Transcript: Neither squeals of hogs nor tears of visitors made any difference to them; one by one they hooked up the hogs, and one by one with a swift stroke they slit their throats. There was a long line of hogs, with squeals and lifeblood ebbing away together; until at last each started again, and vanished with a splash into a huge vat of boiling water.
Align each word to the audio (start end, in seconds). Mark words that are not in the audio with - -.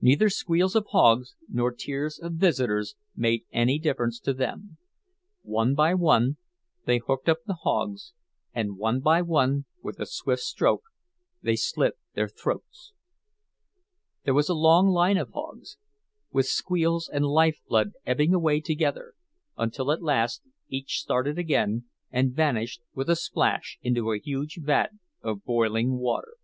Neither 0.00 0.28
squeals 0.30 0.74
of 0.74 0.86
hogs 0.90 1.36
nor 1.48 1.70
tears 1.72 2.18
of 2.18 2.32
visitors 2.32 2.96
made 3.14 3.44
any 3.52 3.78
difference 3.78 4.18
to 4.18 4.34
them; 4.34 4.78
one 5.42 5.76
by 5.76 5.94
one 5.94 6.38
they 6.86 6.98
hooked 6.98 7.28
up 7.28 7.44
the 7.46 7.54
hogs, 7.54 8.12
and 8.52 8.76
one 8.78 8.98
by 8.98 9.22
one 9.22 9.66
with 9.80 10.00
a 10.00 10.06
swift 10.06 10.42
stroke 10.42 10.82
they 11.40 11.54
slit 11.54 11.94
their 12.14 12.26
throats. 12.26 12.92
There 14.24 14.34
was 14.34 14.48
a 14.48 14.54
long 14.54 14.88
line 14.88 15.16
of 15.16 15.30
hogs, 15.30 15.76
with 16.32 16.46
squeals 16.46 17.08
and 17.08 17.24
lifeblood 17.24 17.92
ebbing 18.04 18.34
away 18.34 18.60
together; 18.60 19.14
until 19.56 19.92
at 19.92 20.02
last 20.02 20.42
each 20.68 20.98
started 20.98 21.38
again, 21.38 21.84
and 22.10 22.34
vanished 22.34 22.80
with 22.92 23.08
a 23.08 23.14
splash 23.14 23.78
into 23.82 24.10
a 24.10 24.18
huge 24.18 24.58
vat 24.60 24.90
of 25.22 25.44
boiling 25.44 25.92
water. 25.96 26.34